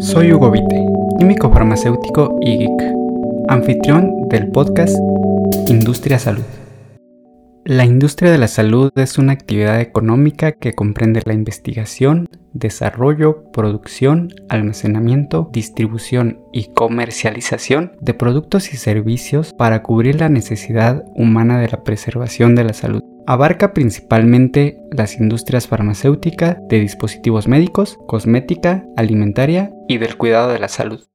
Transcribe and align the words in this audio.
Soy 0.00 0.32
Hugo 0.32 0.52
Vite, 0.52 0.86
químico 1.18 1.50
farmacéutico 1.50 2.38
y 2.40 2.58
geek, 2.58 2.94
anfitrión 3.48 4.28
del 4.28 4.48
podcast 4.48 4.96
Industria 5.66 6.20
Salud. 6.20 6.44
La 7.64 7.84
industria 7.84 8.30
de 8.30 8.38
la 8.38 8.46
salud 8.46 8.92
es 8.94 9.18
una 9.18 9.32
actividad 9.32 9.80
económica 9.80 10.52
que 10.52 10.72
comprende 10.72 11.20
la 11.26 11.34
investigación, 11.34 12.28
desarrollo, 12.52 13.50
producción, 13.52 14.32
almacenamiento, 14.48 15.50
distribución 15.52 16.40
y 16.52 16.72
comercialización 16.72 17.92
de 18.00 18.14
productos 18.14 18.72
y 18.72 18.76
servicios 18.76 19.52
para 19.52 19.82
cubrir 19.82 20.20
la 20.20 20.28
necesidad 20.28 21.04
humana 21.16 21.58
de 21.58 21.68
la 21.68 21.82
preservación 21.82 22.54
de 22.54 22.64
la 22.64 22.72
salud. 22.72 23.02
Abarca 23.30 23.74
principalmente 23.74 24.80
las 24.90 25.20
industrias 25.20 25.68
farmacéuticas, 25.68 26.56
de 26.66 26.80
dispositivos 26.80 27.46
médicos, 27.46 27.98
cosmética, 28.06 28.86
alimentaria 28.96 29.70
y 29.86 29.98
del 29.98 30.16
cuidado 30.16 30.50
de 30.50 30.58
la 30.58 30.68
salud. 30.68 31.06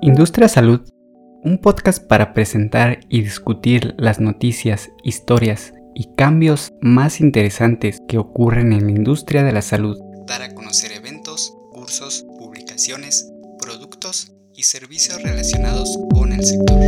Industria 0.00 0.48
Salud, 0.48 0.80
un 1.44 1.58
podcast 1.58 2.04
para 2.04 2.34
presentar 2.34 2.98
y 3.08 3.22
discutir 3.22 3.94
las 3.98 4.18
noticias, 4.18 4.90
historias 5.04 5.74
y 5.94 6.12
cambios 6.16 6.72
más 6.80 7.20
interesantes 7.20 8.02
que 8.08 8.18
ocurren 8.18 8.72
en 8.72 8.86
la 8.86 8.90
industria 8.90 9.44
de 9.44 9.52
la 9.52 9.62
salud. 9.62 9.96
Dar 10.26 10.42
a 10.42 10.52
conocer 10.54 10.90
eventos, 10.90 11.56
cursos, 11.70 12.26
publicaciones, 12.36 13.32
productos 13.66 14.32
y 14.54 14.62
servicios 14.62 15.20
relacionados 15.20 15.98
con 16.14 16.32
el 16.32 16.44
sector. 16.44 16.78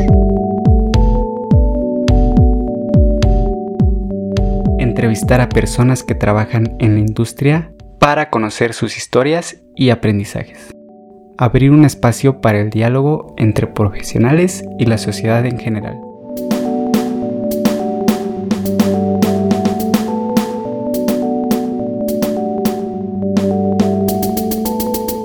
Entrevistar 4.79 5.41
a 5.41 5.49
personas 5.49 6.05
que 6.05 6.15
trabajan 6.15 6.77
en 6.79 6.95
la 6.95 7.01
industria 7.01 7.75
para 7.99 8.31
conocer 8.31 8.75
sus 8.75 8.97
historias 8.97 9.61
y 9.75 9.91
aprendizajes. 9.91 10.71
Abrir 11.37 11.73
un 11.73 11.85
espacio 11.85 12.41
para 12.41 12.61
el 12.61 12.71
diálogo 12.71 13.35
entre 13.39 13.67
profesionales 13.67 14.63
y 14.79 14.87
la 14.87 14.99
sociedad 14.99 15.45
en 15.47 15.59
general. 15.59 16.01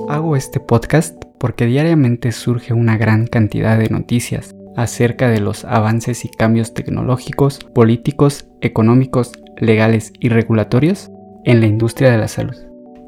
Hago 0.09 0.35
este 0.35 0.59
podcast 0.59 1.23
porque 1.43 1.65
diariamente 1.65 2.31
surge 2.31 2.73
una 2.73 2.95
gran 2.95 3.27
cantidad 3.27 3.77
de 3.77 3.89
noticias 3.89 4.55
acerca 4.77 5.27
de 5.27 5.41
los 5.41 5.65
avances 5.65 6.23
y 6.23 6.29
cambios 6.29 6.73
tecnológicos, 6.73 7.59
políticos, 7.75 8.47
económicos, 8.61 9.33
legales 9.57 10.13
y 10.21 10.29
regulatorios 10.29 11.11
en 11.43 11.59
la 11.59 11.65
industria 11.65 12.11
de 12.11 12.17
la 12.17 12.29
salud. 12.29 12.55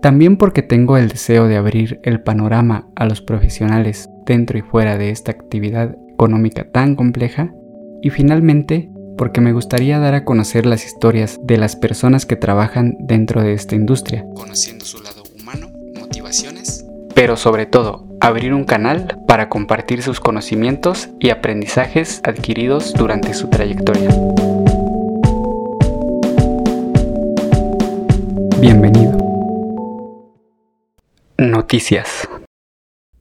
También 0.02 0.36
porque 0.36 0.64
tengo 0.64 0.97
el 0.97 1.08
deseo 1.08 1.47
de 1.47 1.55
abrir 1.55 2.02
el 2.03 2.23
panorama 2.23 2.89
a 2.97 3.05
los 3.05 3.22
profesionales 3.22 4.09
dentro 4.25 4.58
y 4.58 4.64
fuera 4.64 4.97
de 4.97 5.11
esta 5.11 5.31
actividad 5.31 5.95
económica 6.09 6.70
tan 6.70 6.97
compleja. 6.97 7.53
Y 8.02 8.09
finalmente 8.09 8.92
porque 9.17 9.39
me 9.39 9.53
gustaría 9.53 9.97
dar 9.99 10.14
a 10.14 10.25
conocer 10.25 10.66
las 10.66 10.86
historias 10.86 11.39
de 11.42 11.55
las 11.55 11.77
personas 11.77 12.25
que 12.25 12.36
trabajan 12.36 12.97
dentro 12.99 13.42
de 13.42 13.53
esta 13.53 13.75
industria, 13.75 14.25
conociendo 14.36 14.83
su 14.83 15.02
lado 15.02 15.23
humano, 15.39 15.72
motivaciones, 15.97 16.84
pero 17.16 17.38
sobre 17.38 17.66
todo 17.66 18.05
abrir 18.19 18.53
un 18.53 18.66
canal 18.66 19.17
para 19.25 19.49
compartir 19.49 20.03
sus 20.03 20.19
conocimientos 20.19 21.09
y 21.19 21.30
aprendizajes 21.30 22.21
adquiridos 22.23 22.94
durante 22.94 23.33
su 23.33 23.49
trayectoria. 23.49 24.09
Bienvenido. 28.59 29.17
Noticias. 31.37 32.27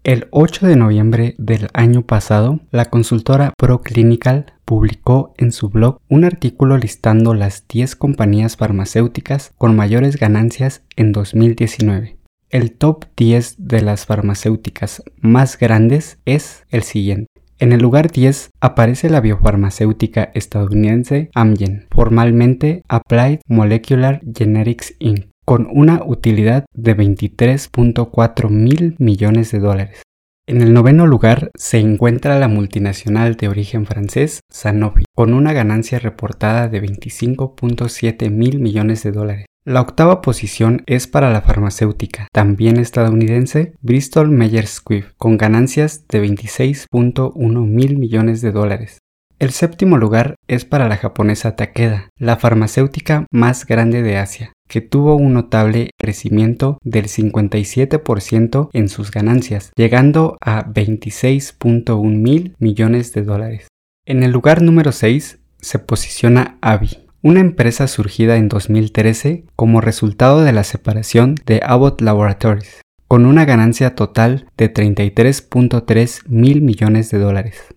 El 0.03 0.27
8 0.33 0.67
de 0.67 0.77
noviembre 0.77 1.35
del 1.39 1.69
año 1.73 2.03
pasado, 2.03 2.61
la 2.71 2.87
consultora 2.87 3.55
ProClinical 3.57 4.53
publicó 4.65 5.33
en 5.39 5.53
su 5.53 5.71
blog 5.71 5.99
un 6.09 6.25
artículo 6.25 6.77
listando 6.77 7.33
las 7.33 7.67
10 7.69 7.97
compañías 7.97 8.57
farmacéuticas 8.57 9.53
con 9.57 9.75
mayores 9.77 10.19
ganancias 10.19 10.83
en 10.97 11.13
2019. 11.13 12.24
El 12.55 12.71
top 12.71 13.07
10 13.17 13.57
de 13.59 13.83
las 13.83 14.07
farmacéuticas 14.07 15.03
más 15.21 15.59
grandes 15.59 16.21
es 16.25 16.63
el 16.71 16.85
siguiente. 16.85 17.27
En 17.59 17.73
el 17.73 17.81
lugar 17.81 18.13
10 18.13 18.51
aparece 18.61 19.11
la 19.11 19.21
biofarmacéutica 19.21 20.31
estadounidense 20.35 21.31
Amgen, 21.35 21.89
formalmente 21.91 22.83
Applied 22.89 23.41
Molecular 23.49 24.21
Generics 24.33 24.95
Inc., 25.01 25.31
con 25.45 25.67
una 25.69 26.05
utilidad 26.07 26.65
de 26.73 26.97
23.4 26.97 28.49
mil 28.51 28.95
millones 29.01 29.51
de 29.51 29.59
dólares. 29.59 30.03
En 30.47 30.63
el 30.63 30.73
noveno 30.73 31.09
lugar 31.09 31.51
se 31.59 31.79
encuentra 31.79 32.39
la 32.39 32.47
multinacional 32.47 33.35
de 33.35 33.49
origen 33.49 33.85
francés 33.85 34.43
Sanofi, 34.49 35.03
con 35.13 35.35
una 35.35 35.53
ganancia 35.53 35.99
reportada 35.99 36.69
de 36.69 36.81
25.7 36.81 38.31
mil 38.31 38.61
millones 38.61 39.03
de 39.03 39.11
dólares. 39.11 39.47
La 39.67 39.81
octava 39.81 40.21
posición 40.21 40.83
es 40.85 41.07
para 41.07 41.31
la 41.31 41.41
farmacéutica, 41.41 42.29
también 42.33 42.77
estadounidense, 42.77 43.73
Bristol 43.81 44.29
Myers 44.29 44.75
Squibb, 44.75 45.15
con 45.17 45.39
ganancias 45.39 46.07
de 46.07 46.23
26.1 46.23 47.67
mil 47.67 47.97
millones 47.97 48.43
de 48.43 48.53
dólares. 48.53 48.99
El 49.39 49.53
séptimo 49.53 49.97
lugar 49.97 50.35
es 50.49 50.67
para 50.67 50.87
la 50.87 50.99
japonesa 50.99 51.57
Takeda, 51.57 52.11
la 52.19 52.37
farmacéutica 52.37 53.27
más 53.31 53.65
grande 53.65 54.03
de 54.03 54.19
Asia, 54.19 54.53
que 54.69 54.83
tuvo 54.83 55.17
un 55.17 55.33
notable 55.33 55.89
crecimiento 55.99 56.77
del 56.83 57.07
57% 57.07 58.69
en 58.71 58.89
sus 58.91 59.11
ganancias, 59.11 59.73
llegando 59.77 60.37
a 60.43 60.67
26.1 60.67 62.03
mil 62.05 62.55
millones 62.59 63.15
de 63.15 63.23
dólares. 63.23 63.69
En 64.05 64.25
el 64.25 64.31
lugar 64.31 64.61
número 64.61 64.93
6 64.93 65.39
se 65.59 65.79
posiciona 65.79 66.59
Avi, 66.61 67.04
una 67.25 67.41
empresa 67.41 67.89
surgida 67.89 68.37
en 68.37 68.51
2013 68.51 69.45
como 69.57 69.81
resultado 69.81 70.45
de 70.45 70.53
la 70.53 70.63
separación 70.63 71.37
de 71.47 71.63
Abbott 71.65 72.03
Laboratories, 72.03 72.83
con 73.09 73.25
una 73.25 73.47
ganancia 73.47 73.95
total 73.95 74.47
de 74.59 74.73
33.3 74.73 76.29
mil 76.29 76.61
millones 76.61 77.11
de 77.11 77.19
dólares. 77.19 77.75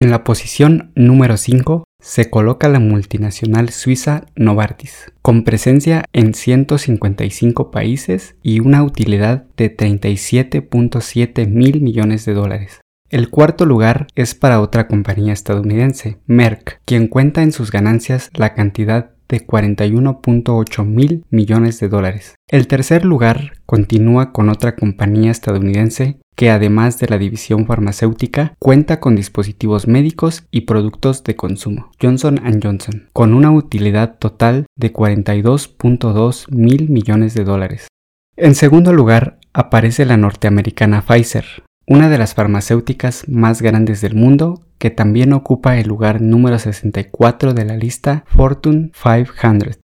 En 0.00 0.10
la 0.10 0.24
posición 0.24 0.90
número 0.96 1.36
5 1.36 1.84
se 2.02 2.30
coloca 2.30 2.68
la 2.68 2.80
multinacional 2.80 3.68
suiza 3.68 4.26
Novartis, 4.34 5.12
con 5.22 5.44
presencia 5.44 6.04
en 6.12 6.34
155 6.34 7.70
países 7.70 8.34
y 8.42 8.58
una 8.58 8.82
utilidad 8.82 9.44
de 9.56 9.76
37.7 9.76 11.46
mil 11.46 11.80
millones 11.80 12.24
de 12.24 12.34
dólares. 12.34 12.80
El 13.10 13.28
cuarto 13.28 13.66
lugar 13.66 14.06
es 14.14 14.36
para 14.36 14.60
otra 14.60 14.86
compañía 14.86 15.32
estadounidense, 15.32 16.18
Merck, 16.26 16.80
quien 16.84 17.08
cuenta 17.08 17.42
en 17.42 17.50
sus 17.50 17.72
ganancias 17.72 18.30
la 18.34 18.54
cantidad 18.54 19.10
de 19.28 19.44
41.8 19.44 20.84
mil 20.84 21.24
millones 21.28 21.80
de 21.80 21.88
dólares. 21.88 22.36
El 22.46 22.68
tercer 22.68 23.04
lugar 23.04 23.54
continúa 23.66 24.30
con 24.30 24.48
otra 24.48 24.76
compañía 24.76 25.32
estadounidense 25.32 26.18
que 26.36 26.50
además 26.50 27.00
de 27.00 27.08
la 27.08 27.18
división 27.18 27.66
farmacéutica 27.66 28.54
cuenta 28.60 29.00
con 29.00 29.16
dispositivos 29.16 29.88
médicos 29.88 30.44
y 30.52 30.60
productos 30.60 31.24
de 31.24 31.34
consumo, 31.34 31.90
Johnson⁇ 32.00 32.36
Johnson, 32.62 33.08
con 33.12 33.34
una 33.34 33.50
utilidad 33.50 34.18
total 34.18 34.66
de 34.76 34.92
42.2 34.92 36.48
mil 36.52 36.88
millones 36.88 37.34
de 37.34 37.42
dólares. 37.42 37.88
En 38.36 38.54
segundo 38.54 38.92
lugar 38.92 39.40
aparece 39.52 40.06
la 40.06 40.16
norteamericana 40.16 41.02
Pfizer, 41.02 41.64
una 41.90 42.08
de 42.08 42.18
las 42.18 42.34
farmacéuticas 42.34 43.28
más 43.28 43.62
grandes 43.62 44.00
del 44.00 44.14
mundo 44.14 44.62
que 44.78 44.90
también 44.90 45.32
ocupa 45.32 45.76
el 45.76 45.88
lugar 45.88 46.22
número 46.22 46.56
64 46.56 47.52
de 47.52 47.64
la 47.64 47.76
lista 47.76 48.22
Fortune 48.28 48.92
500, 48.92 49.80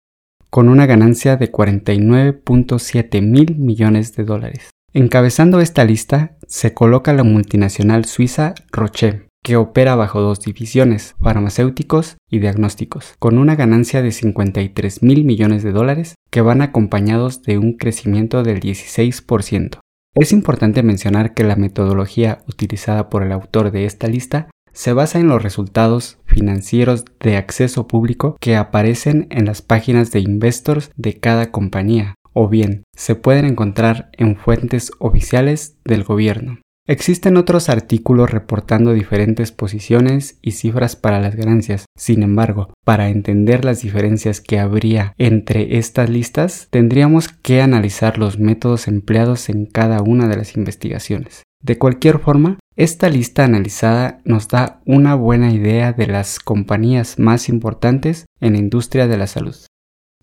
con 0.50 0.68
una 0.68 0.86
ganancia 0.86 1.38
de 1.38 1.50
49.7 1.50 3.22
mil 3.22 3.56
millones 3.56 4.18
de 4.18 4.25
dólares. 4.25 4.69
Encabezando 4.92 5.62
esta 5.62 5.86
lista 5.86 6.36
se 6.45 6.74
coloca 6.74 7.13
la 7.13 7.24
multinacional 7.24 8.04
suiza 8.04 8.54
Roche, 8.69 9.30
que 9.42 9.56
opera 9.56 9.95
bajo 9.95 10.19
dos 10.19 10.42
divisiones, 10.42 11.16
farmacéuticos 11.22 12.18
y 12.30 12.39
diagnósticos, 12.39 13.13
con 13.18 13.38
una 13.38 13.56
ganancia 13.56 14.01
de 14.01 14.12
53 14.12 15.04
mil 15.04 15.24
millones 15.24 15.63
de 15.63 15.72
dólares 15.72 16.16
que 16.30 16.42
van 16.42 16.62
acompañados 16.62 17.44
de 17.44 17.60
un 17.60 17.77
crecimiento 17.77 18.44
del 18.44 18.60
16%. 18.60 19.80
Es 20.15 20.31
importante 20.31 20.83
mencionar 20.83 21.33
que 21.33 21.44
la 21.44 21.56
metodología 21.56 22.39
utilizada 22.48 23.10
por 23.10 23.24
el 23.24 23.31
autor 23.31 23.71
de 23.71 23.86
esta 23.86 24.07
lista 24.07 24.50
se 24.71 24.94
basa 24.94 25.19
en 25.19 25.27
los 25.27 25.42
resultados 25.42 26.18
financieros 26.25 27.06
de 27.19 27.38
acceso 27.38 27.88
público 27.88 28.38
que 28.39 28.56
aparecen 28.56 29.27
en 29.30 29.45
las 29.45 29.62
páginas 29.62 30.12
de 30.12 30.19
investors 30.19 30.92
de 30.95 31.19
cada 31.19 31.51
compañía, 31.51 32.15
o 32.33 32.48
bien 32.48 32.83
se 32.95 33.15
pueden 33.15 33.45
encontrar 33.45 34.10
en 34.13 34.36
fuentes 34.36 34.92
oficiales 35.00 35.77
del 35.83 36.04
gobierno. 36.04 36.60
Existen 36.85 37.38
otros 37.38 37.69
artículos 37.69 38.30
reportando 38.30 38.91
diferentes 38.91 39.53
posiciones 39.53 40.38
y 40.41 40.51
cifras 40.51 40.97
para 40.97 41.21
las 41.21 41.33
ganancias. 41.33 41.85
Sin 41.97 42.24
embargo, 42.24 42.74
para 42.83 43.07
entender 43.07 43.63
las 43.63 43.81
diferencias 43.81 44.41
que 44.41 44.59
habría 44.59 45.13
entre 45.18 45.77
estas 45.77 46.09
listas, 46.09 46.68
tendríamos 46.71 47.30
que 47.30 47.62
analizar 47.62 48.18
los 48.18 48.38
métodos 48.38 48.89
empleados 48.89 49.47
en 49.47 49.65
cada 49.65 50.01
una 50.01 50.27
de 50.27 50.35
las 50.35 50.57
investigaciones. 50.57 51.44
De 51.62 51.77
cualquier 51.77 52.19
forma, 52.19 52.59
esta 52.75 53.07
lista 53.07 53.45
analizada 53.45 54.19
nos 54.25 54.50
da 54.50 54.81
una 54.86 55.15
buena 55.15 55.53
idea 55.53 55.94
de 55.94 56.07
las 56.07 56.39
compañías 56.39 57.18
más 57.18 57.47
importantes 57.47 58.25
en 58.41 58.53
la 58.53 58.59
industria 58.59 59.07
de 59.07 59.18
la 59.18 59.27
salud. 59.27 59.56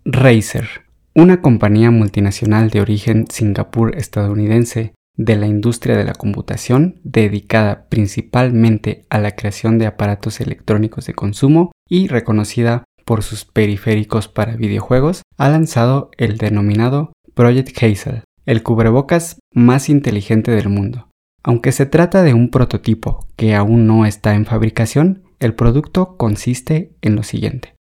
Razer, 0.05 0.69
una 1.15 1.41
compañía 1.41 1.91
multinacional 1.91 2.69
de 2.69 2.83
origen 2.83 3.25
Singapur 3.31 3.97
estadounidense, 3.97 4.93
de 5.21 5.37
la 5.37 5.47
industria 5.47 5.99
de 5.99 6.05
la 6.05 6.15
computación, 6.15 6.99
dedicada 7.05 7.85
principalmente 7.91 9.05
a 9.11 9.19
la 9.19 9.37
creación 9.37 9.77
de 9.77 9.87
aparatos 9.87 10.41
electrónicos 10.41 11.05
de 11.05 11.13
consumo 11.13 11.73
y 11.87 12.09
reconocida 12.09 12.85
por 13.05 13.23
sus 13.23 13.45
periféricos 13.45 14.29
para 14.29 14.57
videojuegos, 14.57 15.21
ha 15.37 15.51
lanzado 15.51 16.11
el 16.17 16.39
denominado 16.39 17.13
Project 17.35 17.77
Hazel, 17.83 18.25
el 18.47 18.63
cubrebocas 18.63 19.39
más 19.53 19.91
inteligente 19.91 20.53
del 20.53 20.71
mundo. 20.71 21.11
Aunque 21.43 21.73
se 21.73 21.85
trata 21.85 22.23
de 22.23 22.33
un 22.33 22.51
prototipo 22.51 23.27
que 23.37 23.55
aún 23.55 23.87
no 23.87 24.07
está 24.07 24.35
en 24.35 24.47
fabricación, 24.47 25.25
el 25.39 25.55
producto 25.55 26.17
consiste 26.17 26.95
en 27.03 27.15
lo 27.15 27.25
siguiente. 27.25 27.75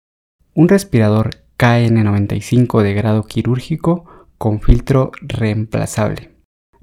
Un 0.53 0.67
respirador 0.67 1.45
KN95 1.57 2.81
de 2.81 2.93
grado 2.93 3.23
quirúrgico 3.23 4.03
con 4.37 4.59
filtro 4.59 5.11
reemplazable 5.21 6.38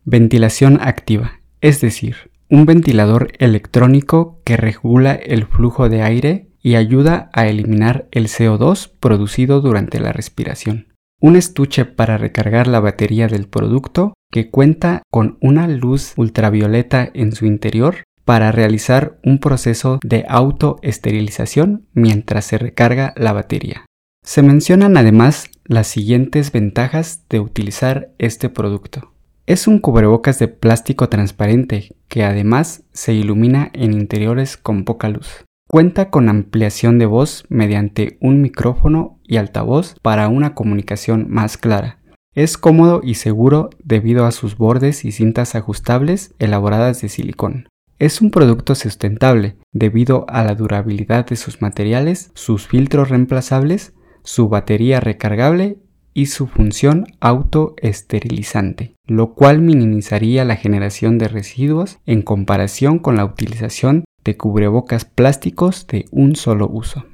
Ventilación 0.08 0.78
activa, 0.80 1.40
es 1.60 1.80
decir, 1.80 2.30
un 2.48 2.64
ventilador 2.64 3.32
electrónico 3.40 4.40
que 4.44 4.56
regula 4.56 5.14
el 5.14 5.46
flujo 5.46 5.88
de 5.88 6.02
aire 6.02 6.46
y 6.62 6.76
ayuda 6.76 7.28
a 7.32 7.48
eliminar 7.48 8.06
el 8.12 8.28
CO2 8.28 8.88
producido 9.00 9.60
durante 9.60 9.98
la 9.98 10.12
respiración. 10.12 10.94
Un 11.20 11.34
estuche 11.34 11.86
para 11.86 12.18
recargar 12.18 12.68
la 12.68 12.78
batería 12.78 13.26
del 13.26 13.48
producto 13.48 14.14
que 14.30 14.48
cuenta 14.48 15.02
con 15.10 15.38
una 15.40 15.66
luz 15.66 16.12
ultravioleta 16.16 17.10
en 17.12 17.32
su 17.32 17.44
interior 17.44 18.04
para 18.24 18.52
realizar 18.52 19.18
un 19.24 19.40
proceso 19.40 19.98
de 20.04 20.24
autoesterilización 20.28 21.88
mientras 21.94 22.44
se 22.44 22.58
recarga 22.58 23.12
la 23.16 23.32
batería. 23.32 23.86
Se 24.22 24.42
mencionan 24.42 24.96
además 24.96 25.50
las 25.64 25.88
siguientes 25.88 26.52
ventajas 26.52 27.24
de 27.28 27.40
utilizar 27.40 28.12
este 28.18 28.48
producto. 28.48 29.15
Es 29.46 29.68
un 29.68 29.78
cubrebocas 29.78 30.40
de 30.40 30.48
plástico 30.48 31.08
transparente 31.08 31.94
que 32.08 32.24
además 32.24 32.82
se 32.92 33.14
ilumina 33.14 33.70
en 33.74 33.92
interiores 33.92 34.56
con 34.56 34.84
poca 34.84 35.08
luz. 35.08 35.44
Cuenta 35.68 36.10
con 36.10 36.28
ampliación 36.28 36.98
de 36.98 37.06
voz 37.06 37.44
mediante 37.48 38.18
un 38.20 38.42
micrófono 38.42 39.20
y 39.22 39.36
altavoz 39.36 39.94
para 40.02 40.26
una 40.26 40.54
comunicación 40.54 41.26
más 41.28 41.58
clara. 41.58 42.00
Es 42.34 42.58
cómodo 42.58 43.02
y 43.04 43.14
seguro 43.14 43.70
debido 43.84 44.26
a 44.26 44.32
sus 44.32 44.56
bordes 44.56 45.04
y 45.04 45.12
cintas 45.12 45.54
ajustables 45.54 46.34
elaboradas 46.40 47.00
de 47.00 47.08
silicón. 47.08 47.68
Es 48.00 48.20
un 48.20 48.32
producto 48.32 48.74
sustentable 48.74 49.56
debido 49.72 50.26
a 50.28 50.42
la 50.42 50.56
durabilidad 50.56 51.24
de 51.24 51.36
sus 51.36 51.62
materiales, 51.62 52.32
sus 52.34 52.66
filtros 52.66 53.10
reemplazables, 53.10 53.94
su 54.24 54.48
batería 54.48 54.98
recargable 54.98 55.78
y 56.16 56.26
su 56.26 56.46
función 56.46 57.06
autoesterilizante, 57.20 58.94
lo 59.06 59.34
cual 59.34 59.60
minimizaría 59.60 60.46
la 60.46 60.56
generación 60.56 61.18
de 61.18 61.28
residuos 61.28 61.98
en 62.06 62.22
comparación 62.22 62.98
con 62.98 63.16
la 63.16 63.24
utilización 63.26 64.06
de 64.24 64.38
cubrebocas 64.38 65.04
plásticos 65.04 65.86
de 65.86 66.06
un 66.10 66.34
solo 66.34 66.70
uso. 66.72 67.04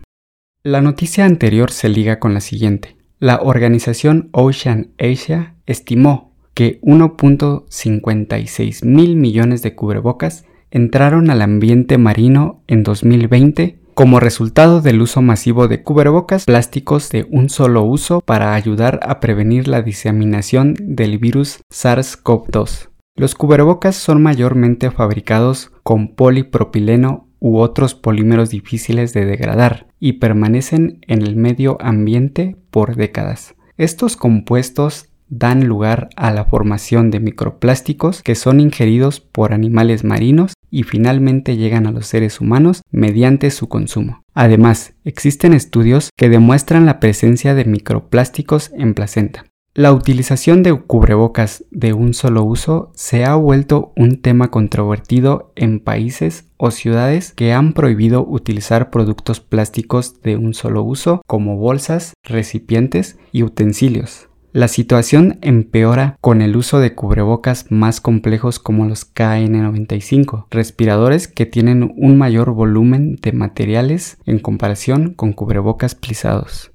La 0.62 0.80
noticia 0.80 1.24
anterior 1.24 1.72
se 1.72 1.88
liga 1.88 2.20
con 2.20 2.32
la 2.32 2.40
siguiente. 2.40 2.96
La 3.18 3.40
organización 3.42 4.28
Ocean 4.30 4.92
Asia 5.00 5.56
estimó 5.66 6.36
que 6.54 6.80
1.56 6.82 8.84
mil 8.84 9.16
millones 9.16 9.62
de 9.62 9.74
cubrebocas 9.74 10.44
entraron 10.70 11.28
al 11.28 11.42
ambiente 11.42 11.98
marino 11.98 12.62
en 12.68 12.84
2020 12.84 13.80
como 13.94 14.20
resultado 14.20 14.80
del 14.80 15.02
uso 15.02 15.22
masivo 15.22 15.68
de 15.68 15.82
cubrebocas 15.82 16.44
plásticos 16.44 17.10
de 17.10 17.26
un 17.30 17.50
solo 17.50 17.82
uso 17.82 18.20
para 18.20 18.54
ayudar 18.54 19.00
a 19.02 19.20
prevenir 19.20 19.68
la 19.68 19.82
diseminación 19.82 20.74
del 20.80 21.18
virus 21.18 21.60
SARS-CoV-2. 21.70 22.88
Los 23.14 23.34
cubrebocas 23.34 23.96
son 23.96 24.22
mayormente 24.22 24.90
fabricados 24.90 25.70
con 25.82 26.14
polipropileno 26.14 27.28
u 27.40 27.58
otros 27.58 27.94
polímeros 27.94 28.50
difíciles 28.50 29.12
de 29.12 29.26
degradar 29.26 29.88
y 30.00 30.14
permanecen 30.14 31.00
en 31.08 31.22
el 31.22 31.36
medio 31.36 31.76
ambiente 31.80 32.56
por 32.70 32.96
décadas. 32.96 33.54
Estos 33.76 34.16
compuestos 34.16 35.08
dan 35.28 35.66
lugar 35.66 36.08
a 36.16 36.30
la 36.30 36.44
formación 36.44 37.10
de 37.10 37.20
microplásticos 37.20 38.22
que 38.22 38.34
son 38.34 38.60
ingeridos 38.60 39.20
por 39.20 39.52
animales 39.52 40.04
marinos 40.04 40.52
y 40.72 40.82
finalmente 40.82 41.56
llegan 41.56 41.86
a 41.86 41.92
los 41.92 42.08
seres 42.08 42.40
humanos 42.40 42.82
mediante 42.90 43.52
su 43.52 43.68
consumo. 43.68 44.24
Además, 44.34 44.94
existen 45.04 45.52
estudios 45.52 46.10
que 46.16 46.28
demuestran 46.28 46.86
la 46.86 46.98
presencia 46.98 47.54
de 47.54 47.66
microplásticos 47.66 48.72
en 48.76 48.94
placenta. 48.94 49.44
La 49.74 49.92
utilización 49.92 50.62
de 50.62 50.74
cubrebocas 50.74 51.64
de 51.70 51.94
un 51.94 52.12
solo 52.12 52.44
uso 52.44 52.92
se 52.94 53.24
ha 53.24 53.34
vuelto 53.36 53.92
un 53.96 54.20
tema 54.20 54.50
controvertido 54.50 55.52
en 55.56 55.80
países 55.80 56.46
o 56.58 56.70
ciudades 56.70 57.32
que 57.32 57.54
han 57.54 57.72
prohibido 57.72 58.26
utilizar 58.26 58.90
productos 58.90 59.40
plásticos 59.40 60.20
de 60.20 60.36
un 60.36 60.52
solo 60.52 60.82
uso 60.82 61.22
como 61.26 61.56
bolsas, 61.56 62.12
recipientes 62.22 63.18
y 63.32 63.44
utensilios. 63.44 64.28
La 64.54 64.68
situación 64.68 65.38
empeora 65.40 66.18
con 66.20 66.42
el 66.42 66.56
uso 66.56 66.78
de 66.78 66.94
cubrebocas 66.94 67.64
más 67.70 68.02
complejos 68.02 68.58
como 68.58 68.84
los 68.84 69.10
KN95, 69.14 70.44
respiradores 70.50 71.26
que 71.26 71.46
tienen 71.46 71.94
un 71.96 72.18
mayor 72.18 72.50
volumen 72.50 73.16
de 73.16 73.32
materiales 73.32 74.18
en 74.26 74.38
comparación 74.38 75.14
con 75.14 75.32
cubrebocas 75.32 75.94
plisados. 75.94 76.70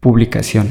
Publicación. 0.00 0.66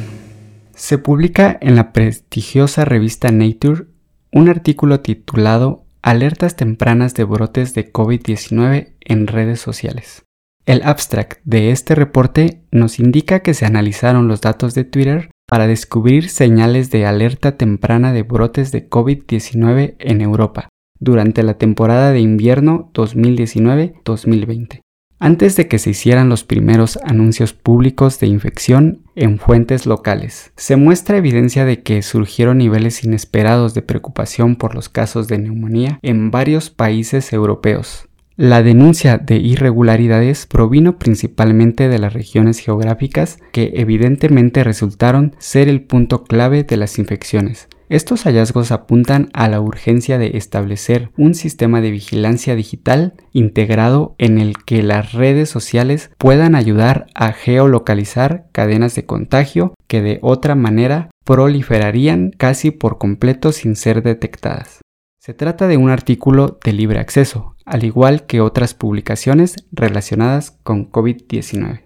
Se 0.75 0.97
publica 0.97 1.57
en 1.61 1.77
la 1.77 1.93
prestigiosa 1.93 2.83
revista 2.83 3.31
Nature 3.31 3.85
un 4.33 4.49
artículo 4.49 4.99
titulado 4.99 5.85
Alertas 6.01 6.57
tempranas 6.57 7.13
de 7.13 7.23
brotes 7.23 7.73
de 7.73 7.89
COVID-19 7.91 8.95
en 8.99 9.27
redes 9.27 9.61
sociales. 9.61 10.25
El 10.65 10.83
abstract 10.83 11.39
de 11.45 11.71
este 11.71 11.95
reporte 11.95 12.63
nos 12.69 12.99
indica 12.99 13.39
que 13.39 13.53
se 13.53 13.65
analizaron 13.65 14.27
los 14.27 14.41
datos 14.41 14.73
de 14.73 14.83
Twitter 14.83 15.31
para 15.47 15.67
descubrir 15.67 16.29
señales 16.29 16.91
de 16.91 17.05
alerta 17.05 17.57
temprana 17.57 18.11
de 18.11 18.23
brotes 18.23 18.71
de 18.71 18.89
COVID-19 18.89 19.95
en 19.99 20.21
Europa 20.21 20.69
durante 20.99 21.41
la 21.43 21.57
temporada 21.57 22.11
de 22.11 22.19
invierno 22.19 22.91
2019-2020, 22.93 24.81
antes 25.19 25.55
de 25.55 25.67
que 25.67 25.79
se 25.79 25.91
hicieran 25.91 26.27
los 26.27 26.43
primeros 26.43 26.99
anuncios 27.03 27.53
públicos 27.53 28.19
de 28.19 28.27
infección 28.27 29.03
en 29.15 29.39
fuentes 29.39 29.85
locales. 29.85 30.51
Se 30.57 30.75
muestra 30.75 31.17
evidencia 31.17 31.65
de 31.65 31.81
que 31.81 32.01
surgieron 32.01 32.57
niveles 32.57 33.03
inesperados 33.03 33.73
de 33.73 33.83
preocupación 33.83 34.55
por 34.57 34.75
los 34.75 34.89
casos 34.89 35.27
de 35.27 35.37
neumonía 35.37 35.99
en 36.01 36.29
varios 36.29 36.69
países 36.69 37.31
europeos, 37.31 38.09
la 38.37 38.61
denuncia 38.61 39.17
de 39.17 39.37
irregularidades 39.37 40.45
provino 40.45 40.99
principalmente 40.99 41.89
de 41.89 41.97
las 41.97 42.13
regiones 42.13 42.59
geográficas 42.59 43.39
que 43.51 43.73
evidentemente 43.77 44.63
resultaron 44.63 45.35
ser 45.39 45.67
el 45.67 45.81
punto 45.81 46.23
clave 46.23 46.63
de 46.63 46.77
las 46.77 46.99
infecciones. 46.99 47.67
Estos 47.89 48.25
hallazgos 48.25 48.71
apuntan 48.71 49.29
a 49.33 49.47
la 49.47 49.59
urgencia 49.59 50.19
de 50.19 50.37
establecer 50.37 51.09
un 51.17 51.33
sistema 51.33 51.81
de 51.81 51.89
vigilancia 51.89 52.53
digital 52.53 53.15
integrado 53.31 54.13
en 54.19 54.37
el 54.37 54.53
que 54.65 54.83
las 54.83 55.13
redes 55.13 55.49
sociales 55.49 56.11
puedan 56.19 56.53
ayudar 56.53 57.07
a 57.15 57.31
geolocalizar 57.31 58.45
cadenas 58.51 58.93
de 58.93 59.05
contagio 59.05 59.73
que 59.87 60.03
de 60.03 60.19
otra 60.21 60.53
manera 60.53 61.09
proliferarían 61.25 62.31
casi 62.37 62.69
por 62.69 62.99
completo 62.99 63.51
sin 63.51 63.75
ser 63.75 64.03
detectadas. 64.03 64.81
Se 65.17 65.33
trata 65.33 65.67
de 65.67 65.77
un 65.77 65.89
artículo 65.89 66.59
de 66.63 66.73
libre 66.73 66.99
acceso, 66.99 67.56
al 67.67 67.83
igual 67.83 68.25
que 68.25 68.41
otras 68.41 68.73
publicaciones 68.73 69.55
relacionadas 69.71 70.51
con 70.63 70.89
COVID-19. 70.89 71.83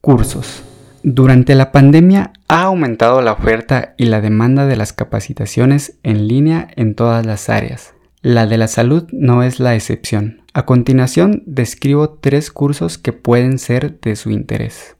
Cursos. 0.00 0.64
Durante 1.02 1.54
la 1.54 1.70
pandemia 1.70 2.32
ha 2.48 2.62
aumentado 2.62 3.22
la 3.22 3.32
oferta 3.32 3.94
y 3.96 4.06
la 4.06 4.20
demanda 4.20 4.66
de 4.66 4.76
las 4.76 4.92
capacitaciones 4.92 5.98
en 6.02 6.26
línea 6.26 6.68
en 6.74 6.94
todas 6.94 7.24
las 7.24 7.48
áreas. 7.48 7.94
La 8.20 8.46
de 8.46 8.58
la 8.58 8.66
salud 8.66 9.06
no 9.12 9.42
es 9.42 9.60
la 9.60 9.76
excepción. 9.76 10.42
A 10.54 10.64
continuación 10.64 11.44
describo 11.46 12.08
tres 12.10 12.50
cursos 12.50 12.98
que 12.98 13.12
pueden 13.12 13.58
ser 13.58 14.00
de 14.00 14.16
su 14.16 14.30
interés. 14.30 14.96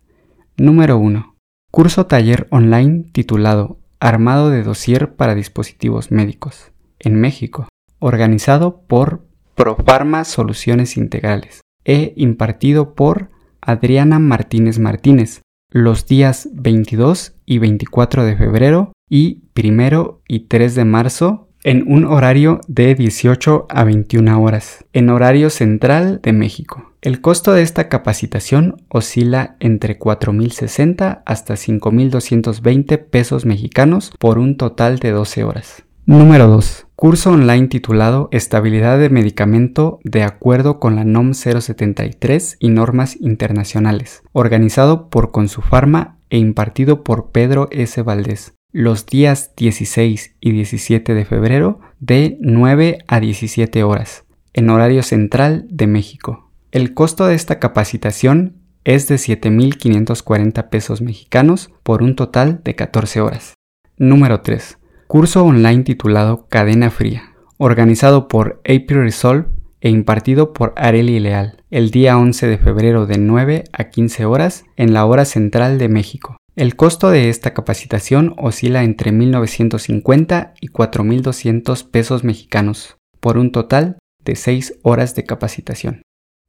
Número 0.57 0.99
1. 0.99 1.35
Curso 1.73 2.07
taller 2.07 2.47
online 2.51 3.05
titulado 3.13 3.81
Armado 4.01 4.51
de 4.51 4.63
dossier 4.63 5.17
para 5.17 5.35
dispositivos 5.35 6.13
médicos 6.13 6.73
en 7.01 7.21
México. 7.21 7.69
organizado 8.01 8.83
por 8.87 9.28
Profarma 9.59 10.25
Soluciones 10.25 10.97
Integrales 10.97 11.63
e 11.85 12.13
impartido 12.15 12.95
por 12.95 13.31
Adriana 13.61 14.21
Martínez 14.21 14.79
Martínez 14.79 15.43
los 15.73 16.07
días 16.07 16.49
22 16.53 17.35
y 17.45 17.59
24 17.59 18.25
de 18.25 18.37
febrero 18.37 18.93
y 19.11 19.43
1 19.61 20.21
y 20.29 20.47
3 20.47 20.75
de 20.77 20.85
marzo 20.85 21.49
en 21.65 21.91
un 21.93 22.05
horario 22.05 22.61
de 22.69 22.95
18 22.95 23.67
a 23.69 23.83
21 23.83 24.41
horas, 24.41 24.85
en 24.93 25.11
horario 25.11 25.51
central 25.51 26.21
de 26.23 26.33
México. 26.33 26.93
El 27.03 27.21
costo 27.21 27.53
de 27.53 27.63
esta 27.63 27.89
capacitación 27.89 28.77
oscila 28.89 29.57
entre 29.59 29.99
4.060 29.99 31.23
hasta 31.27 31.55
5.220 31.55 33.05
pesos 33.11 33.45
mexicanos 33.45 34.13
por 34.21 34.39
un 34.39 34.57
total 34.57 35.01
de 35.01 35.11
12 35.11 35.43
horas. 35.43 35.85
Número 36.09 36.47
2. 36.47 36.87
Curso 36.97 37.33
online 37.33 37.69
titulado 37.69 38.31
Estabilidad 38.33 38.99
de 38.99 39.11
medicamento 39.11 40.01
de 40.05 40.23
acuerdo 40.23 40.81
con 40.81 40.97
la 40.97 41.05
NOM 41.05 41.35
073 41.35 42.57
y 42.59 42.71
normas 42.71 43.15
internacionales, 43.21 44.23
organizado 44.33 45.11
por 45.11 45.33
Consufarma 45.33 46.17
e 46.31 46.39
impartido 46.39 47.05
por 47.05 47.31
Pedro 47.31 47.69
S. 47.73 48.01
Valdés, 48.01 48.55
los 48.73 49.05
días 49.05 49.53
16 49.55 50.35
y 50.41 50.53
17 50.53 51.13
de 51.13 51.27
febrero 51.27 51.81
de 52.01 52.39
9 52.41 53.01
a 53.07 53.21
17 53.21 53.83
horas, 53.83 54.25
en 54.55 54.71
horario 54.71 55.03
central 55.03 55.67
de 55.69 55.89
México. 55.89 56.51
El 56.73 56.95
costo 56.95 57.27
de 57.27 57.35
esta 57.35 57.59
capacitación 57.59 58.63
es 58.85 59.09
de 59.09 59.17
7.540 59.17 60.71
pesos 60.71 61.03
mexicanos 61.03 61.71
por 61.83 62.03
un 62.03 62.17
total 62.17 62.63
de 62.65 62.75
14 62.77 63.21
horas. 63.21 63.53
Número 63.99 64.41
3 64.41 64.79
curso 65.09 65.43
online 65.43 65.85
titulado 65.85 66.47
Cadena 66.51 66.91
Fría, 66.91 67.33
organizado 67.57 68.29
por 68.29 68.61
April 68.61 69.01
Resolve 69.01 69.49
e 69.81 69.89
impartido 69.89 70.53
por 70.53 70.75
Areli 70.77 71.19
Leal, 71.19 71.65
el 71.71 71.91
día 71.91 72.19
11 72.19 72.47
de 72.47 72.59
febrero 72.59 73.07
de 73.07 73.17
9 73.17 73.65
a 73.73 73.85
15 73.85 74.27
horas 74.27 74.65
en 74.77 74.93
la 74.93 75.07
hora 75.07 75.25
central 75.25 75.79
de 75.79 75.89
México. 75.89 76.37
El 76.57 76.77
costo 76.77 77.09
de 77.09 77.31
esta 77.31 77.55
capacitación 77.55 78.35
oscila 78.37 78.85
entre 78.85 79.11
1.950 79.11 80.53
y 80.61 80.69
4.200 80.69 81.91
pesos 81.91 82.23
mexicanos, 82.23 82.99
por 83.19 83.39
un 83.39 83.51
total 83.51 83.97
de 84.23 84.37
6 84.37 84.81
horas 84.83 85.15
de 85.15 85.25
capacitación. 85.25 86.03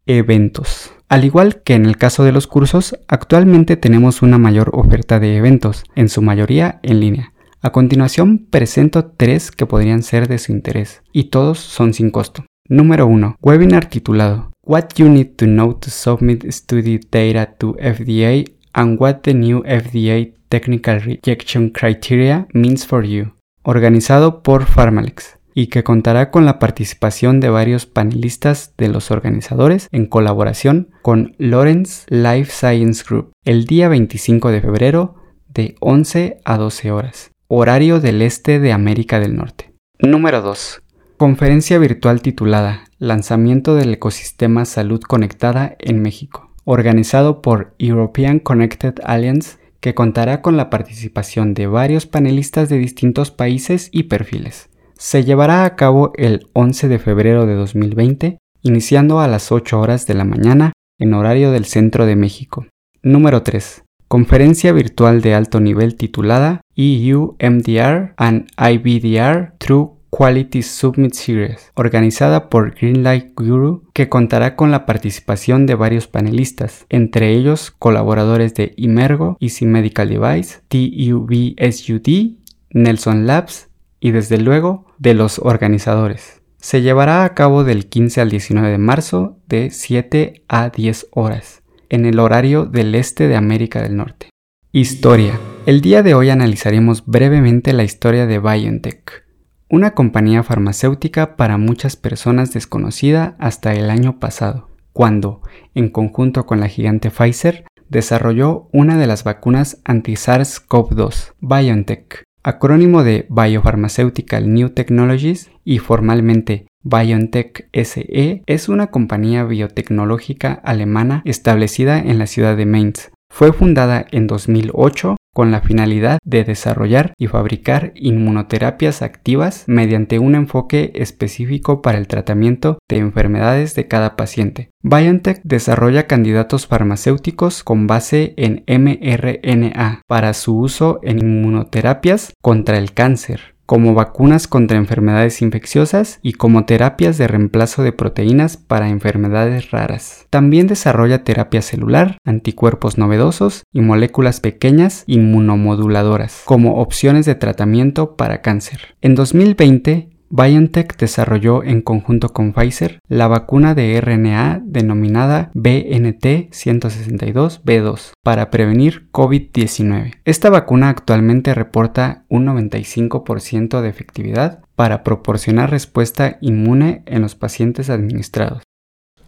Eventos. 0.05 0.91
Al 1.07 1.23
igual 1.23 1.61
que 1.63 1.75
en 1.75 1.85
el 1.85 1.95
caso 1.95 2.25
de 2.25 2.33
los 2.33 2.47
cursos, 2.47 2.99
actualmente 3.07 3.77
tenemos 3.77 4.21
una 4.21 4.37
mayor 4.37 4.71
oferta 4.73 5.21
de 5.21 5.37
eventos, 5.37 5.85
en 5.95 6.09
su 6.09 6.21
mayoría 6.21 6.81
en 6.83 6.99
línea 6.99 7.33
a 7.61 7.71
continuación 7.71 8.47
presento 8.49 9.05
tres 9.05 9.51
que 9.51 9.65
podrían 9.65 10.01
ser 10.01 10.27
de 10.27 10.37
su 10.37 10.51
interés 10.51 11.01
y 11.11 11.25
todos 11.25 11.59
son 11.59 11.93
sin 11.93 12.09
costo. 12.09 12.45
Número 12.67 13.07
1. 13.07 13.37
Webinar 13.41 13.87
titulado 13.87 14.51
What 14.63 14.89
you 14.95 15.09
need 15.09 15.35
to 15.37 15.45
know 15.45 15.73
to 15.73 15.89
submit 15.89 16.45
study 16.51 16.99
data 16.99 17.55
to 17.57 17.75
FDA 17.75 18.45
and 18.73 18.99
what 18.99 19.21
the 19.23 19.33
new 19.33 19.63
FDA 19.63 20.33
Technical 20.47 20.99
Rejection 20.99 21.69
Criteria 21.69 22.47
means 22.53 22.85
for 22.85 23.05
you, 23.05 23.33
organizado 23.63 24.41
por 24.41 24.65
Pharmalex 24.65 25.37
y 25.53 25.67
que 25.67 25.83
contará 25.83 26.31
con 26.31 26.45
la 26.45 26.59
participación 26.59 27.39
de 27.39 27.49
varios 27.49 27.85
panelistas 27.85 28.73
de 28.77 28.87
los 28.87 29.11
organizadores 29.11 29.89
en 29.91 30.05
colaboración 30.05 30.91
con 31.01 31.35
Lawrence 31.37 32.05
Life 32.07 32.51
Science 32.51 33.03
Group 33.07 33.31
el 33.43 33.65
día 33.65 33.89
25 33.89 34.51
de 34.51 34.61
febrero 34.61 35.15
de 35.47 35.75
11 35.79 36.37
a 36.45 36.57
12 36.57 36.91
horas 36.91 37.31
horario 37.51 37.99
del 37.99 38.21
este 38.21 38.59
de 38.59 38.71
América 38.71 39.19
del 39.19 39.35
Norte. 39.35 39.73
Número 39.97 40.43
2. 40.43 40.83
Conferencia 41.17 41.79
virtual 41.79 42.21
titulada 42.21 42.83
Lanzamiento 42.99 43.73
del 43.73 43.91
ecosistema 43.95 44.65
salud 44.65 45.01
conectada 45.01 45.75
en 45.79 45.99
México, 45.99 46.51
organizado 46.63 47.41
por 47.41 47.73
European 47.79 48.37
Connected 48.37 48.99
Alliance, 49.03 49.57
que 49.79 49.95
contará 49.95 50.43
con 50.43 50.57
la 50.57 50.69
participación 50.69 51.55
de 51.55 51.65
varios 51.65 52.05
panelistas 52.05 52.69
de 52.69 52.77
distintos 52.77 53.31
países 53.31 53.89
y 53.91 54.03
perfiles. 54.03 54.69
Se 54.95 55.23
llevará 55.23 55.65
a 55.65 55.75
cabo 55.75 56.11
el 56.17 56.45
11 56.53 56.87
de 56.87 56.99
febrero 56.99 57.47
de 57.47 57.55
2020, 57.55 58.37
iniciando 58.61 59.21
a 59.21 59.27
las 59.27 59.51
8 59.51 59.79
horas 59.79 60.05
de 60.05 60.13
la 60.13 60.23
mañana 60.23 60.73
en 60.99 61.15
horario 61.15 61.49
del 61.49 61.65
centro 61.65 62.05
de 62.05 62.15
México. 62.15 62.67
Número 63.01 63.41
3 63.41 63.85
conferencia 64.09 64.73
virtual 64.73 65.21
de 65.21 65.35
alto 65.35 65.59
nivel 65.59 65.95
titulada 65.95 66.61
EU 66.81 67.35
MDR 67.39 68.13
and 68.15 68.47
IBDR 68.57 69.51
True 69.57 69.89
Quality 70.09 70.63
Summit 70.63 71.13
Series, 71.13 71.71
organizada 71.75 72.49
por 72.49 72.73
Greenlight 72.73 73.33
Guru, 73.35 73.83
que 73.93 74.07
contará 74.07 74.55
con 74.55 74.71
la 74.71 74.85
participación 74.85 75.65
de 75.65 75.75
varios 75.75 76.07
panelistas, 76.07 76.85
entre 76.87 77.33
ellos 77.33 77.71
colaboradores 77.71 78.53
de 78.53 78.73
Imergo, 78.77 79.35
Easy 79.41 79.65
Medical 79.65 80.07
Device, 80.07 80.59
TUBSUD, 80.69 82.37
Nelson 82.71 83.27
Labs 83.27 83.67
y 83.99 84.11
desde 84.11 84.37
luego 84.37 84.85
de 84.99 85.15
los 85.15 85.39
organizadores. 85.39 86.41
Se 86.61 86.81
llevará 86.81 87.25
a 87.25 87.33
cabo 87.33 87.65
del 87.65 87.87
15 87.87 88.21
al 88.21 88.29
19 88.29 88.69
de 88.69 88.77
marzo 88.77 89.37
de 89.49 89.69
7 89.69 90.43
a 90.47 90.69
10 90.69 91.07
horas 91.11 91.61
en 91.89 92.05
el 92.05 92.19
horario 92.19 92.65
del 92.65 92.95
este 92.95 93.27
de 93.27 93.35
América 93.35 93.81
del 93.81 93.97
Norte. 93.97 94.29
Historia. 94.71 95.39
El 95.69 95.81
día 95.81 96.01
de 96.01 96.15
hoy 96.15 96.31
analizaremos 96.31 97.05
brevemente 97.05 97.73
la 97.73 97.83
historia 97.83 98.25
de 98.25 98.39
BioNTech, 98.39 99.23
una 99.69 99.91
compañía 99.91 100.41
farmacéutica 100.41 101.35
para 101.35 101.59
muchas 101.59 101.95
personas 101.95 102.51
desconocida 102.53 103.35
hasta 103.37 103.73
el 103.75 103.91
año 103.91 104.17
pasado, 104.17 104.71
cuando, 104.93 105.43
en 105.75 105.89
conjunto 105.89 106.47
con 106.47 106.59
la 106.59 106.69
gigante 106.69 107.11
Pfizer, 107.11 107.65
desarrolló 107.87 108.67
una 108.73 108.97
de 108.97 109.05
las 109.05 109.23
vacunas 109.23 109.79
anti-SARS-CoV-2, 109.85 111.33
BioNTech, 111.39 112.23
acrónimo 112.41 113.03
de 113.03 113.27
Biopharmaceutical 113.29 114.51
New 114.51 114.69
Technologies 114.69 115.51
y 115.63 115.77
formalmente 115.77 116.65
BioNTech 116.81 117.69
SE 117.73 118.41
es 118.47 118.69
una 118.69 118.87
compañía 118.87 119.43
biotecnológica 119.43 120.51
alemana 120.51 121.21
establecida 121.25 121.99
en 121.99 122.17
la 122.17 122.25
ciudad 122.25 122.57
de 122.57 122.65
Mainz. 122.65 123.11
Fue 123.29 123.53
fundada 123.53 124.05
en 124.11 124.27
2008 124.27 125.15
con 125.33 125.51
la 125.51 125.61
finalidad 125.61 126.19
de 126.25 126.43
desarrollar 126.43 127.13
y 127.17 127.27
fabricar 127.27 127.93
inmunoterapias 127.95 129.01
activas 129.01 129.63
mediante 129.67 130.19
un 130.19 130.35
enfoque 130.35 130.91
específico 130.95 131.81
para 131.81 131.97
el 131.97 132.07
tratamiento 132.07 132.79
de 132.89 132.97
enfermedades 132.97 133.75
de 133.75 133.87
cada 133.87 134.15
paciente. 134.15 134.71
BioNTech 134.81 135.41
desarrolla 135.43 136.07
candidatos 136.07 136.67
farmacéuticos 136.67 137.63
con 137.63 137.87
base 137.87 138.33
en 138.35 138.65
mRNA 138.67 140.01
para 140.07 140.33
su 140.33 140.57
uso 140.57 140.99
en 141.03 141.19
inmunoterapias 141.19 142.33
contra 142.41 142.77
el 142.77 142.93
cáncer, 142.93 143.55
como 143.69 143.93
vacunas 143.93 144.47
contra 144.47 144.79
enfermedades 144.79 145.43
infecciosas 145.43 146.17
y 146.23 146.33
como 146.33 146.65
terapias 146.65 147.19
de 147.19 147.27
reemplazo 147.27 147.83
de 147.83 147.91
proteínas 147.91 148.57
para 148.57 148.89
enfermedades 148.89 149.69
raras. 149.69 150.25
También 150.31 150.65
desarrolla 150.65 151.23
terapia 151.23 151.61
celular, 151.61 152.17
anticuerpos 152.25 152.97
novedosos 152.97 153.61
y 153.71 153.81
moléculas 153.81 154.39
pequeñas 154.39 155.03
inmunomoduladoras 155.05 156.41
como 156.45 156.81
opciones 156.81 157.27
de 157.27 157.35
tratamiento 157.35 158.15
para 158.15 158.41
cáncer. 158.41 158.95
En 159.01 159.13
2020, 159.13 160.18
BioNTech 160.31 160.95
desarrolló 160.97 161.63
en 161.63 161.81
conjunto 161.81 162.29
con 162.29 162.53
Pfizer 162.53 162.99
la 163.07 163.27
vacuna 163.27 163.73
de 163.73 163.99
RNA 163.99 164.61
denominada 164.63 165.49
BNT162b2 165.55 168.11
para 168.23 168.51
prevenir 168.51 169.09
COVID-19. 169.11 170.19
Esta 170.25 170.51
vacuna 170.51 170.89
actualmente 170.89 171.55
reporta 171.55 172.25
un 172.29 172.45
95% 172.45 173.81
de 173.81 173.89
efectividad 173.89 174.61
para 174.75 175.03
proporcionar 175.03 175.71
respuesta 175.71 176.37
inmune 176.41 177.01
en 177.07 177.21
los 177.21 177.33
pacientes 177.35 177.89
administrados. 177.89 178.61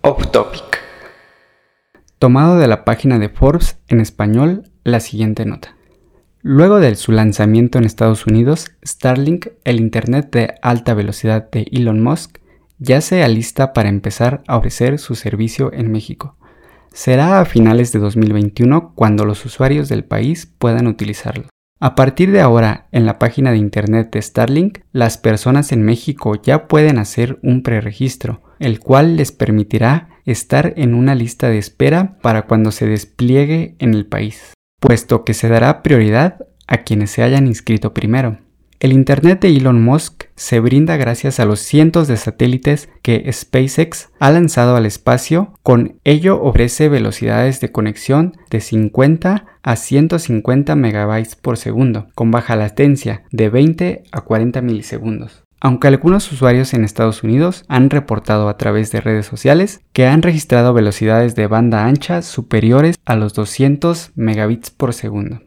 Off 0.01 0.29
topic. 0.31 0.79
Tomado 2.19 2.59
de 2.59 2.67
la 2.67 2.85
página 2.85 3.17
de 3.17 3.29
Forbes 3.29 3.79
en 3.87 4.01
español 4.01 4.69
la 4.83 4.99
siguiente 4.99 5.45
nota. 5.45 5.75
Luego 6.43 6.79
de 6.79 6.95
su 6.95 7.11
lanzamiento 7.11 7.77
en 7.77 7.83
Estados 7.83 8.25
Unidos, 8.25 8.71
Starlink, 8.83 9.49
el 9.63 9.79
Internet 9.79 10.31
de 10.31 10.55
alta 10.63 10.95
velocidad 10.95 11.51
de 11.51 11.67
Elon 11.71 12.01
Musk, 12.01 12.39
ya 12.79 12.99
se 13.01 13.23
alista 13.23 13.73
para 13.73 13.89
empezar 13.89 14.41
a 14.47 14.57
ofrecer 14.57 14.97
su 14.97 15.13
servicio 15.13 15.71
en 15.71 15.91
México. 15.91 16.35
Será 16.93 17.39
a 17.39 17.45
finales 17.45 17.91
de 17.91 17.99
2021 17.99 18.93
cuando 18.95 19.23
los 19.23 19.45
usuarios 19.45 19.87
del 19.87 20.03
país 20.03 20.51
puedan 20.57 20.87
utilizarlo. 20.87 21.45
A 21.79 21.93
partir 21.93 22.31
de 22.31 22.41
ahora, 22.41 22.87
en 22.91 23.05
la 23.05 23.19
página 23.19 23.51
de 23.51 23.57
internet 23.57 24.11
de 24.11 24.21
Starlink, 24.21 24.79
las 24.91 25.19
personas 25.19 25.71
en 25.71 25.83
México 25.83 26.41
ya 26.41 26.67
pueden 26.67 26.97
hacer 26.97 27.37
un 27.43 27.61
preregistro, 27.61 28.41
el 28.57 28.79
cual 28.79 29.15
les 29.15 29.31
permitirá 29.31 30.09
estar 30.25 30.73
en 30.75 30.95
una 30.95 31.13
lista 31.13 31.49
de 31.49 31.59
espera 31.59 32.17
para 32.21 32.43
cuando 32.43 32.71
se 32.71 32.87
despliegue 32.87 33.75
en 33.77 33.93
el 33.93 34.07
país 34.07 34.53
puesto 34.81 35.23
que 35.23 35.33
se 35.33 35.47
dará 35.47 35.83
prioridad 35.83 36.45
a 36.67 36.79
quienes 36.79 37.11
se 37.11 37.23
hayan 37.23 37.47
inscrito 37.47 37.93
primero. 37.93 38.39
El 38.81 38.93
Internet 38.93 39.41
de 39.41 39.55
Elon 39.55 39.83
Musk 39.83 40.23
se 40.35 40.59
brinda 40.59 40.97
gracias 40.97 41.39
a 41.39 41.45
los 41.45 41.59
cientos 41.59 42.07
de 42.07 42.17
satélites 42.17 42.89
que 43.03 43.31
SpaceX 43.31 44.09
ha 44.19 44.31
lanzado 44.31 44.75
al 44.75 44.87
espacio, 44.87 45.53
con 45.61 45.99
ello 46.03 46.41
ofrece 46.41 46.89
velocidades 46.89 47.61
de 47.61 47.71
conexión 47.71 48.33
de 48.49 48.59
50 48.59 49.45
a 49.61 49.75
150 49.75 50.75
megabytes 50.75 51.35
por 51.35 51.57
segundo, 51.57 52.07
con 52.15 52.31
baja 52.31 52.55
latencia 52.55 53.21
de 53.31 53.49
20 53.49 54.03
a 54.11 54.21
40 54.21 54.61
milisegundos. 54.61 55.40
Aunque 55.63 55.87
algunos 55.87 56.31
usuarios 56.31 56.73
en 56.73 56.83
Estados 56.83 57.21
Unidos 57.21 57.65
han 57.67 57.91
reportado 57.91 58.49
a 58.49 58.57
través 58.57 58.91
de 58.91 58.99
redes 58.99 59.27
sociales 59.27 59.81
que 59.93 60.07
han 60.07 60.23
registrado 60.23 60.73
velocidades 60.73 61.35
de 61.35 61.45
banda 61.45 61.85
ancha 61.85 62.23
superiores 62.23 62.95
a 63.05 63.15
los 63.15 63.35
200 63.35 64.11
megabits 64.15 64.71
por 64.71 64.95
segundo. 64.95 65.39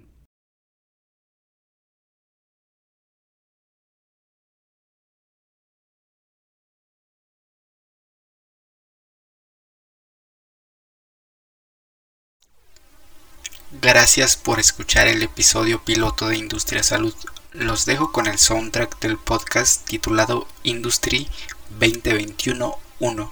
Gracias 13.82 14.36
por 14.36 14.60
escuchar 14.60 15.08
el 15.08 15.24
episodio 15.24 15.82
piloto 15.84 16.28
de 16.28 16.36
Industria 16.36 16.84
Salud. 16.84 17.14
Los 17.54 17.86
dejo 17.86 18.10
con 18.10 18.26
el 18.26 18.36
soundtrack 18.36 18.98
del 18.98 19.16
podcast 19.16 19.86
titulado 19.86 20.48
Industry 20.64 21.28
2021 21.78 22.74
1. 22.98 23.30